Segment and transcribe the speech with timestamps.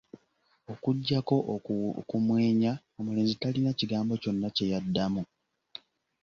[0.73, 1.35] Okuggyako
[1.99, 5.21] okumwenya, omulenzi talina kigambo kyonna kye yaddamu.